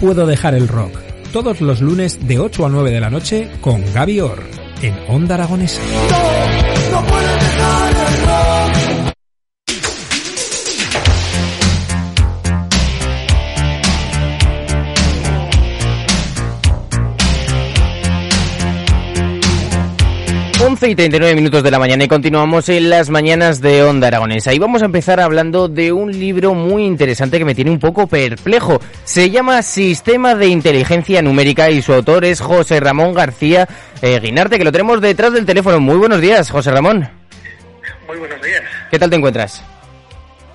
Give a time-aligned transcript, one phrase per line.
[0.00, 0.96] puedo dejar el rock.
[1.32, 4.42] Todos los lunes de 8 a 9 de la noche con Gaby Orr
[4.82, 5.80] en Onda Aragonesa.
[6.90, 7.89] No, no puedes dejar
[20.70, 24.54] 11 y 39 minutos de la mañana y continuamos en las mañanas de Onda Aragonesa.
[24.54, 28.06] Y vamos a empezar hablando de un libro muy interesante que me tiene un poco
[28.06, 28.80] perplejo.
[29.02, 33.68] Se llama Sistema de Inteligencia Numérica y su autor es José Ramón García
[34.00, 35.80] eh, Guinarte, que lo tenemos detrás del teléfono.
[35.80, 37.08] Muy buenos días, José Ramón.
[38.06, 38.62] Muy buenos días.
[38.92, 39.64] ¿Qué tal te encuentras?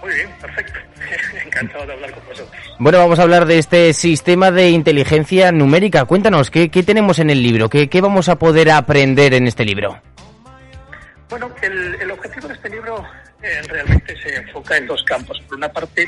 [0.05, 0.79] Muy bien, perfecto.
[1.45, 2.75] Encantado de hablar con vosotros.
[2.77, 6.05] Bueno, vamos a hablar de este sistema de inteligencia numérica.
[6.05, 7.69] Cuéntanos, ¿qué, qué tenemos en el libro?
[7.69, 9.99] ¿Qué, ¿Qué, vamos a poder aprender en este libro?
[11.27, 13.03] Bueno, el, el objetivo de este libro
[13.41, 15.41] eh, realmente se enfoca en dos campos.
[15.47, 16.07] Por una parte,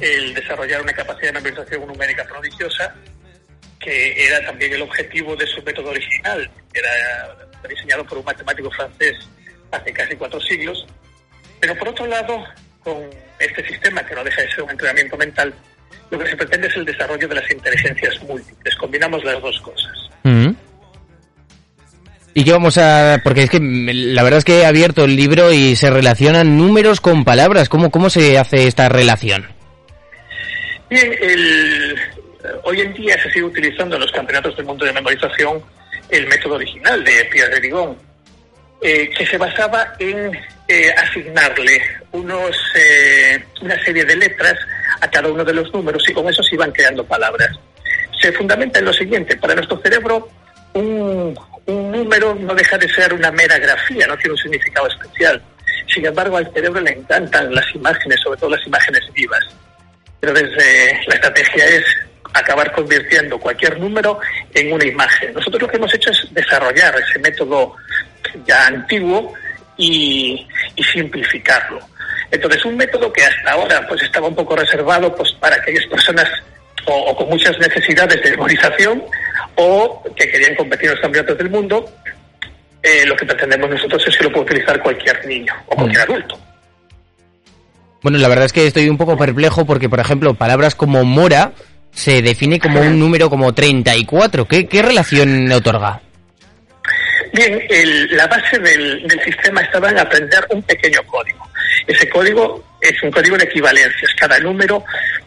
[0.00, 2.94] el desarrollar una capacidad de memorización numérica prodigiosa,
[3.78, 6.50] que era también el objetivo de su método original.
[6.72, 9.16] Era diseñado por un matemático francés
[9.70, 10.86] hace casi cuatro siglos.
[11.60, 12.42] Pero por otro lado,
[12.84, 13.02] con
[13.38, 15.52] este sistema, que no deja de ser un entrenamiento mental,
[16.10, 18.76] lo que se pretende es el desarrollo de las inteligencias múltiples.
[18.76, 19.92] Combinamos las dos cosas.
[20.22, 20.50] Mm.
[22.34, 23.20] ¿Y qué vamos a...?
[23.22, 27.00] Porque es que la verdad es que he abierto el libro y se relacionan números
[27.00, 27.68] con palabras.
[27.68, 29.46] ¿Cómo, cómo se hace esta relación?
[30.90, 31.96] Bien, el,
[32.64, 35.62] hoy en día se sigue utilizando en los campeonatos del mundo de memorización
[36.10, 37.96] el método original de Pierre de Ligón,
[38.82, 40.36] eh, que se basaba en
[40.68, 41.82] eh, asignarle
[42.14, 44.54] unos, eh, una serie de letras
[45.00, 47.50] a cada uno de los números y con eso se iban creando palabras.
[48.20, 50.28] Se fundamenta en lo siguiente, para nuestro cerebro
[50.74, 55.42] un, un número no deja de ser una mera grafía, no tiene un significado especial.
[55.92, 59.44] Sin embargo, al cerebro le encantan las imágenes, sobre todo las imágenes vivas.
[60.20, 61.84] Entonces, eh, la estrategia es
[62.32, 64.18] acabar convirtiendo cualquier número
[64.54, 65.34] en una imagen.
[65.34, 67.76] Nosotros lo que hemos hecho es desarrollar ese método
[68.46, 69.34] ya antiguo
[69.76, 71.80] y, y simplificarlo.
[72.34, 76.28] Entonces, un método que hasta ahora pues estaba un poco reservado pues para aquellas personas
[76.86, 79.02] o, o con muchas necesidades de memorización
[79.56, 81.88] o que querían competir en los campeonatos del mundo,
[82.82, 86.38] eh, lo que pretendemos nosotros es que lo pueda utilizar cualquier niño o cualquier adulto.
[88.02, 91.52] Bueno, la verdad es que estoy un poco perplejo porque, por ejemplo, palabras como mora
[91.92, 94.46] se define como un número como 34.
[94.46, 96.02] ¿Qué, qué relación le otorga?
[97.32, 101.33] Bien, el, la base del, del, sistema estaba en aprender un pequeño código.
[101.86, 104.12] Ese código es un código de equivalencias.
[104.18, 104.84] Cada número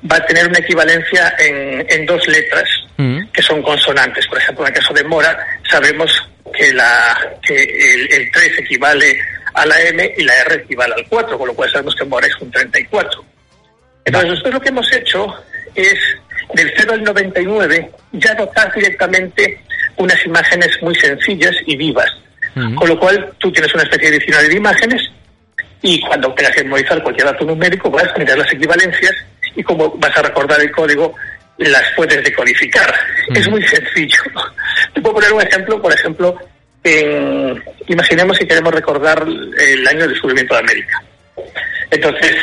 [0.10, 3.28] va a tener una equivalencia en, en dos letras mm.
[3.34, 4.26] que son consonantes.
[4.28, 6.12] Por ejemplo, en el caso de Mora, sabemos
[6.54, 9.20] que, la, que el, el 3 equivale
[9.54, 12.28] a la M y la R equivale al 4, con lo cual sabemos que Mora
[12.28, 13.26] es un 34.
[14.06, 15.34] Entonces, nosotros lo que hemos hecho
[15.76, 16.00] es,
[16.54, 19.62] del 0 al 99, ya dotar directamente
[19.98, 22.10] unas imágenes muy sencillas y vivas.
[22.56, 22.76] Uh -huh.
[22.76, 25.02] Con lo cual, tú tienes una especie de diccionario de imágenes
[25.82, 29.14] y cuando tengas que memorizar cualquier dato numérico, vas a mirar las equivalencias
[29.56, 31.16] y como vas a recordar el código,
[31.58, 32.94] las puedes decodificar.
[33.28, 33.38] -huh.
[33.38, 34.20] Es muy sencillo.
[34.94, 36.38] Te puedo poner un ejemplo, por ejemplo,
[36.84, 41.04] en, imaginemos que queremos recordar el año del descubrimiento de América.
[41.92, 42.36] Entonces,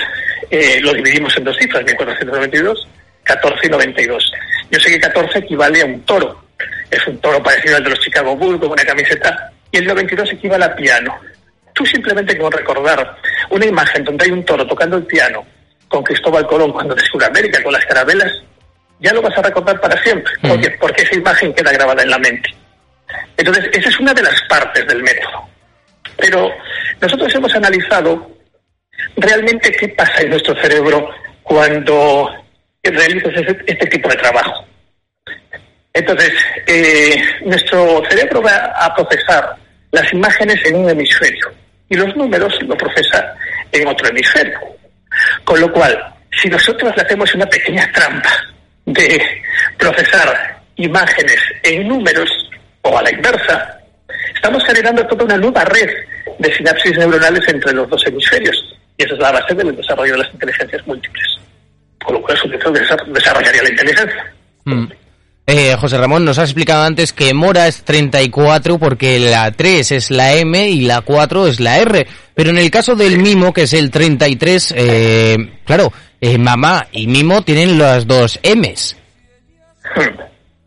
[0.50, 2.88] eh, lo dividimos en dos cifras, 1492,
[3.24, 4.32] 14 y 92.
[4.70, 6.44] Yo sé que 14 equivale a un toro.
[6.90, 10.32] Es un toro parecido al de los Chicago Bulls, con una camiseta, y el 92
[10.32, 11.18] equivale a piano.
[11.74, 13.16] Tú simplemente con recordar
[13.50, 15.44] una imagen donde hay un toro tocando el piano
[15.88, 18.32] con Cristóbal Colón cuando descubre América con las carabelas,
[19.00, 20.48] ya lo vas a recordar para siempre, mm.
[20.48, 22.48] porque, porque esa imagen queda grabada en la mente.
[23.36, 25.48] Entonces, esa es una de las partes del método.
[26.16, 26.50] Pero
[27.00, 28.30] nosotros hemos analizado
[29.16, 31.10] realmente qué pasa en nuestro cerebro
[31.42, 32.30] cuando
[32.84, 34.64] realizas este, este tipo de trabajo.
[35.92, 36.32] Entonces,
[36.66, 39.56] eh, nuestro cerebro va a procesar
[39.90, 43.34] las imágenes en un hemisferio y los números lo procesa
[43.72, 44.58] en otro hemisferio.
[45.44, 45.96] Con lo cual,
[46.30, 48.30] si nosotros le hacemos una pequeña trampa
[48.86, 49.20] de
[49.78, 52.30] procesar imágenes en números
[52.82, 53.78] o a la inversa,
[54.34, 55.90] estamos generando toda una nueva red
[56.38, 58.56] de sinapsis neuronales entre los dos hemisferios.
[58.96, 61.26] Y esa es la base del desarrollo de las inteligencias múltiples.
[62.04, 64.34] Con lo cual, su desarrollaría la inteligencia.
[64.64, 64.86] Mm.
[65.46, 70.10] Eh, José Ramón, nos has explicado antes que Mora es 34 porque la 3 es
[70.10, 72.06] la M y la 4 es la R.
[72.34, 77.06] Pero en el caso del Mimo, que es el 33, eh, claro, eh, mamá y
[77.06, 78.96] Mimo tienen las dos M's.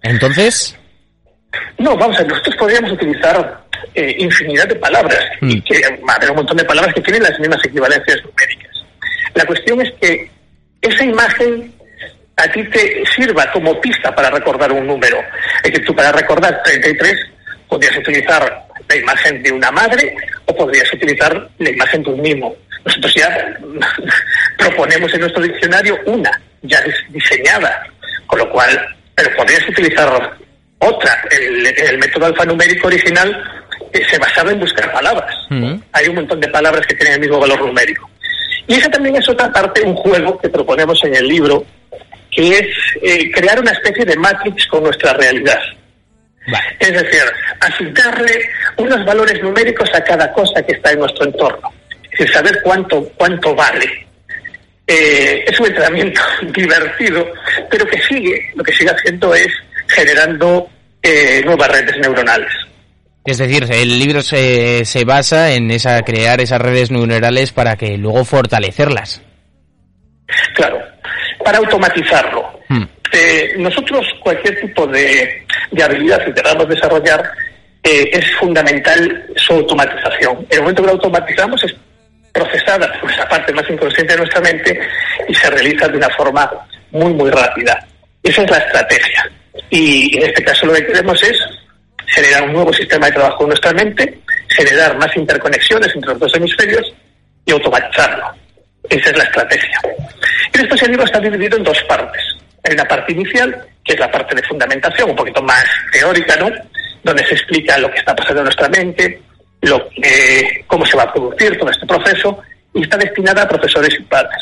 [0.04, 0.78] Entonces...
[1.80, 3.66] No, vamos a ver, nosotros podríamos utilizar
[3.96, 5.50] eh, infinidad de palabras, mm.
[5.50, 8.72] y que, haber un montón de palabras que tienen las mismas equivalencias numéricas.
[9.34, 10.30] La cuestión es que
[10.82, 11.74] esa imagen
[12.38, 15.20] a ti te sirva como pista para recordar un número.
[15.64, 17.16] Es decir, tú para recordar 33
[17.68, 22.56] podrías utilizar la imagen de una madre o podrías utilizar la imagen de un mimo.
[22.86, 23.58] Nosotros ya
[24.58, 26.32] proponemos en nuestro diccionario una,
[26.62, 27.86] ya diseñada,
[28.28, 30.38] con lo cual, pero podrías utilizar
[30.80, 31.22] otra.
[31.32, 33.44] El, método alfanumérico original
[33.92, 35.36] eh, se basaba en buscar palabras.
[35.92, 38.08] Hay un montón de palabras que tienen el mismo valor numérico.
[38.68, 41.66] Y esa también es otra parte, un juego que proponemos en el libro,
[42.38, 42.68] que es
[43.02, 45.60] eh, crear una especie de matrix con nuestra realidad.
[46.80, 47.24] Es decir,
[47.60, 51.74] asignarle unos valores numéricos a cada cosa que está en nuestro entorno.
[52.04, 54.08] Es decir, saber cuánto, cuánto vale.
[54.86, 56.22] Eh, es un entrenamiento
[56.54, 57.28] divertido,
[57.72, 59.50] pero que sigue, lo que sigue haciendo es
[59.88, 60.70] generando
[61.02, 62.54] eh, nuevas redes neuronales.
[63.26, 67.98] Es decir, el libro se, se basa en esa crear esas redes neuronales para que
[67.98, 69.24] luego fortalecerlas.
[70.54, 70.80] Claro,
[71.44, 72.60] para automatizarlo.
[72.70, 72.84] Hmm.
[73.12, 77.32] Eh, nosotros cualquier tipo de, de habilidad que queramos desarrollar
[77.84, 80.46] eh, es fundamental su automatización.
[80.50, 81.74] En el momento que lo automatizamos es
[82.34, 84.80] procesada por esa parte más inconsciente de nuestra mente
[85.28, 86.52] y se realiza de una forma
[86.92, 87.86] muy, muy rápida.
[88.22, 89.32] Esa es la estrategia.
[89.70, 91.38] Y en este caso lo que queremos es
[92.08, 94.20] generar un nuevo sistema de trabajo en nuestra mente,
[94.50, 96.94] generar más interconexiones entre los dos hemisferios
[97.46, 98.26] y automatizarlo.
[98.90, 99.82] Esa es la estrategia.
[100.54, 102.22] Y después el libro está dividido en dos partes.
[102.64, 106.50] Hay una parte inicial, que es la parte de fundamentación, un poquito más teórica, ¿no?
[107.04, 109.22] Donde se explica lo que está pasando en nuestra mente,
[109.62, 112.40] lo que, cómo se va a producir todo este proceso,
[112.74, 114.42] y está destinada a profesores y padres.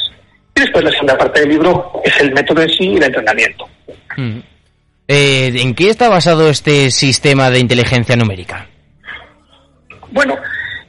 [0.55, 3.67] Y después la segunda parte del libro es el método en sí y el entrenamiento.
[4.15, 4.39] Mm.
[5.07, 8.67] Eh, ¿En qué está basado este sistema de inteligencia numérica?
[10.09, 10.35] Bueno,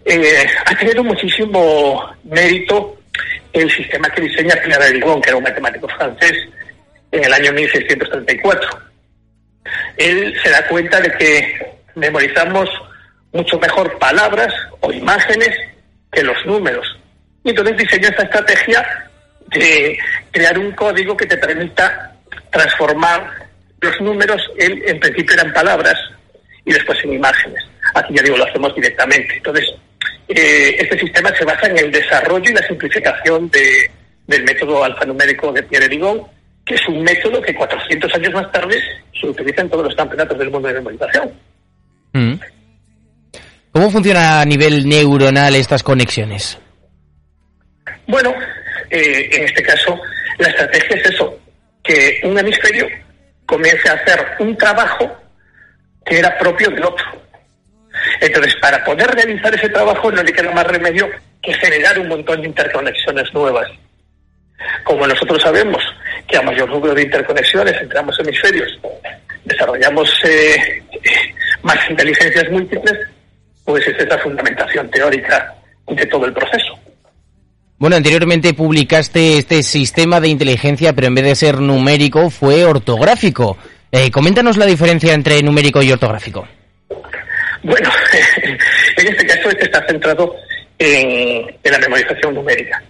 [0.05, 2.97] eh, ha tenido muchísimo mérito
[3.63, 6.33] el sistema que diseña Pierre Derigon, que era un matemático francés,
[7.11, 8.69] en el año 1634.
[9.97, 12.69] Él se da cuenta de que memorizamos
[13.33, 15.51] mucho mejor palabras o imágenes
[16.13, 16.87] que los números.
[17.45, 19.11] Y entonces diseñó esta estrategia
[19.49, 19.99] de
[20.31, 22.15] crear un código que te permita
[22.51, 23.47] transformar
[23.81, 25.97] los números en principio eran palabras
[26.65, 27.63] y después en imágenes.
[27.95, 29.37] Aquí ya digo, lo hacemos directamente.
[29.37, 29.73] Entonces,
[30.29, 33.91] eh, este sistema se basa en el desarrollo y la simplificación de,
[34.27, 36.23] del método alfanumérico de Pierre Digón,
[36.65, 38.81] que es un método que 400 años más tarde
[39.19, 41.31] se utiliza en todos los campeonatos del mundo de memorización.
[42.13, 42.35] Mm.
[43.73, 46.59] ¿Cómo funciona a nivel neuronal estas conexiones?
[48.07, 48.35] Bueno,
[48.91, 49.99] eh, en este caso,
[50.39, 51.39] la estrategia es eso,
[51.83, 52.87] que un hemisferio
[53.45, 55.11] comience a hacer un trabajo
[56.05, 57.05] que era propio del otro.
[58.21, 61.09] Entonces, para poder realizar ese trabajo no le queda más remedio
[61.43, 63.69] que generar un montón de interconexiones nuevas.
[64.85, 65.83] Como nosotros sabemos
[66.27, 68.79] que a mayor número de interconexiones entre ambos hemisferios
[69.45, 70.83] desarrollamos eh,
[71.63, 72.99] más inteligencias múltiples,
[73.65, 75.55] pues esa es la fundamentación teórica
[75.89, 76.79] de todo el proceso.
[77.79, 83.59] Bueno, anteriormente publicaste este sistema de inteligencia, pero en vez de ser numérico, fue ortográfico.
[83.93, 86.49] Eh, coméntanos la diferencia entre numérico y ortográfico.
[87.67, 87.91] Bueno,
[88.97, 90.37] en este caso este está centrado
[90.79, 92.81] en, la memorización numérica.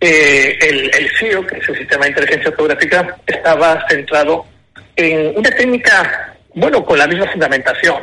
[0.00, 4.46] Eh, el, el CIO, que es el Sistema de Inteligencia Ortográfica, estaba centrado
[4.94, 7.96] en una técnica, bueno, con la misma fundamentación.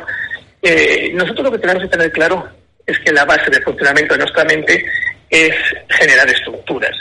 [0.60, 2.46] Eh, nosotros lo que tenemos que tener claro
[2.86, 4.84] es que la base de funcionamiento de nuestra mente
[5.30, 5.54] es
[5.88, 6.94] generar estructuras,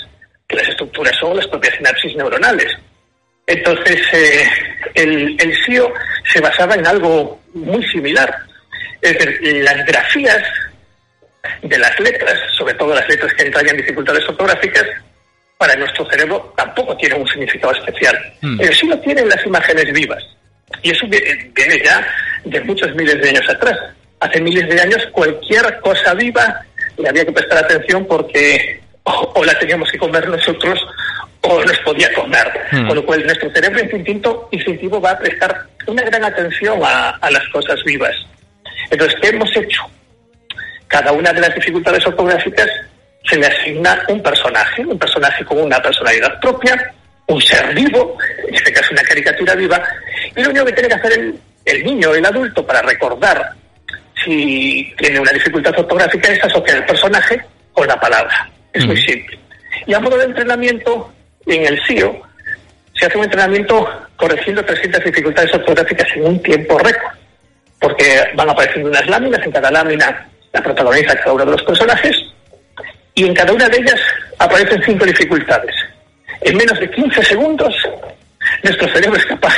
[0.47, 2.71] que las estructuras son las propias sinapsis neuronales.
[3.45, 4.49] Entonces, eh,
[4.93, 5.91] el, el SIO
[6.31, 8.48] se basaba en algo muy similar.
[9.01, 10.43] Es decir, las grafías
[11.61, 14.85] de las letras, sobre todo las letras que entrañan dificultades ortográficas,
[15.57, 18.17] para nuestro cerebro tampoco tienen un significado especial.
[18.41, 18.57] Hmm.
[18.57, 20.23] Pero sí lo tienen las imágenes vivas.
[20.81, 22.07] Y eso viene ya
[22.45, 23.77] de muchos miles de años atrás.
[24.21, 26.61] Hace miles de años cualquier cosa viva
[26.97, 30.79] le había que prestar atención porque o, la teníamos que comer nosotros
[31.41, 32.47] o nos podía comer.
[32.71, 32.87] Hmm.
[32.87, 37.47] Con lo cual nuestro cerebro instinto, instintivo va a prestar una gran atención a, las
[37.49, 38.15] cosas vivas.
[38.89, 39.83] Entonces, ¿qué hemos hecho?
[40.87, 42.67] Cada una de las dificultades ortográficas
[43.29, 46.93] se le asigna un personaje, un personaje con una personalidad propia,
[47.27, 48.17] un ser vivo,
[48.47, 49.83] en este caso una caricatura viva,
[50.35, 53.53] y lo único que tiene que hacer el, el niño, el adulto, para recordar
[54.23, 57.39] si tiene una dificultad ortográfica es asociar el personaje
[57.71, 58.49] con la palabra.
[58.73, 59.39] Es muy simple.
[59.85, 61.11] Y a modo de entrenamiento,
[61.45, 62.21] en el CIO,
[62.93, 67.13] se hace un entrenamiento corrigiendo 300 dificultades ortográficas en un tiempo récord,
[67.79, 72.15] porque van apareciendo unas láminas, en cada lámina la protagoniza cada uno de los personajes,
[73.15, 73.99] y en cada una de ellas
[74.37, 75.75] aparecen cinco dificultades.
[76.41, 77.73] En menos de 15 segundos
[78.63, 79.55] nuestro cerebro es capaz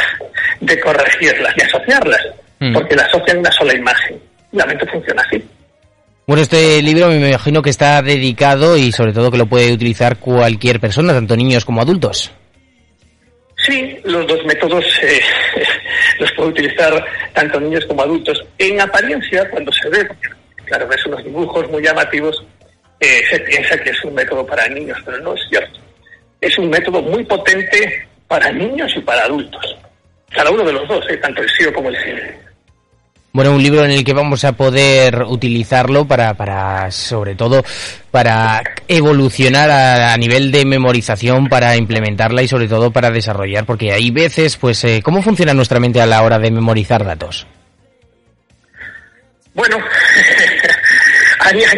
[0.59, 2.21] de corregirlas y asociarlas,
[2.61, 2.73] Mm.
[2.73, 4.19] porque la asocian a una sola imagen.
[4.51, 5.43] La mente funciona así.
[6.27, 10.17] Bueno, este libro me imagino que está dedicado y sobre todo que lo puede utilizar
[10.17, 12.31] cualquier persona, tanto niños como adultos.
[13.65, 15.21] Sí, los dos métodos eh,
[16.19, 18.43] los puede utilizar tanto niños como adultos.
[18.57, 20.07] En apariencia, cuando se ve,
[20.65, 22.43] claro, ves unos dibujos muy llamativos,
[22.99, 25.79] eh, se piensa que es un método para niños, pero no es cierto.
[26.39, 29.77] Es un método muy potente para niños y para adultos.
[30.29, 32.37] Cada uno de los dos, eh, tanto el SIO como el cine.
[33.33, 37.63] Bueno, un libro en el que vamos a poder utilizarlo para, para sobre todo,
[38.11, 44.11] para evolucionar a, nivel de memorización, para implementarla y sobre todo para desarrollar, porque hay
[44.11, 47.47] veces, pues, eh, ¿cómo funciona nuestra mente a la hora de memorizar datos?
[49.53, 49.77] Bueno,
[51.39, 51.69] habría,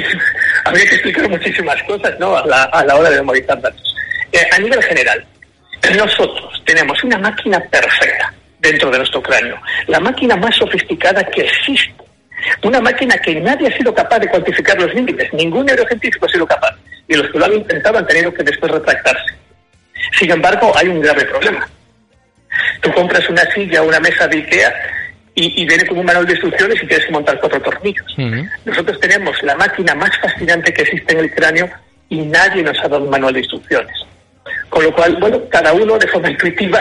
[0.66, 2.36] habría que explicar muchísimas cosas ¿no?
[2.36, 3.96] a, la, a la hora de memorizar datos.
[4.32, 5.24] Eh, a nivel general,
[5.96, 8.34] nosotros tenemos una máquina perfecta
[8.64, 11.94] dentro de nuestro cráneo, la máquina más sofisticada que existe,
[12.64, 16.48] una máquina que nadie ha sido capaz de cuantificar los límites, ningún neurocientífico ha sido
[16.48, 16.76] capaz,
[17.08, 19.34] y los que lo han intentado han tenido que después retractarse.
[20.18, 21.68] Sin embargo, hay un grave problema.
[22.82, 24.74] Tú compras una silla o una mesa de Ikea
[25.36, 28.06] y, y viene con un manual de instrucciones y tienes que montar cuatro tornillos.
[28.66, 31.70] Nosotros tenemos la máquina más fascinante que existe en el cráneo
[32.10, 33.96] y nadie nos ha dado un manual de instrucciones.
[34.70, 36.80] Con lo cual, bueno, cada uno de forma intuitiva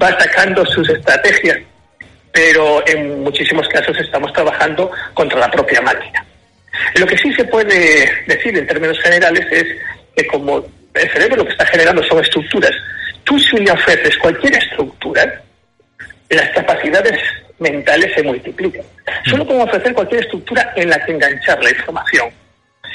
[0.00, 1.58] va sacando sus estrategias,
[2.32, 6.24] pero en muchísimos casos estamos trabajando contra la propia máquina.
[6.96, 9.66] Lo que sí se puede decir en términos generales es
[10.16, 10.64] que como
[10.94, 12.72] el cerebro lo que está generando son estructuras,
[13.24, 15.42] tú si le ofreces cualquier estructura,
[16.28, 17.20] las capacidades
[17.58, 18.82] mentales se multiplican.
[19.26, 22.28] Solo podemos ofrecer cualquier estructura en la que enganchar la información.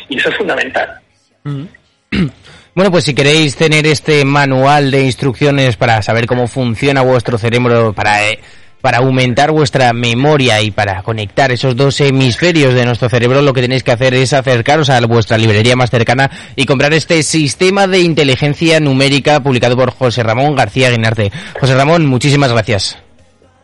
[0.09, 0.99] Y eso es fundamental.
[2.75, 7.93] Bueno, pues si queréis tener este manual de instrucciones para saber cómo funciona vuestro cerebro,
[7.93, 8.39] para, eh,
[8.81, 13.61] para aumentar vuestra memoria y para conectar esos dos hemisferios de nuestro cerebro, lo que
[13.61, 17.99] tenéis que hacer es acercaros a vuestra librería más cercana y comprar este sistema de
[17.99, 21.31] inteligencia numérica publicado por José Ramón García Guinarte.
[21.59, 22.97] José Ramón, muchísimas gracias.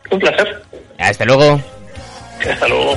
[0.08, 0.62] Un placer.
[0.98, 1.60] Hasta luego.
[2.48, 2.96] Hasta luego.